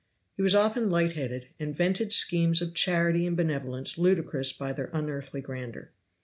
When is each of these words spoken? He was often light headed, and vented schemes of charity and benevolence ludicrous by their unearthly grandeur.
He 0.35 0.41
was 0.41 0.55
often 0.55 0.89
light 0.89 1.11
headed, 1.11 1.49
and 1.59 1.75
vented 1.75 2.11
schemes 2.11 2.59
of 2.59 2.73
charity 2.73 3.27
and 3.27 3.37
benevolence 3.37 3.99
ludicrous 3.99 4.51
by 4.51 4.73
their 4.73 4.89
unearthly 4.93 5.41
grandeur. 5.41 5.91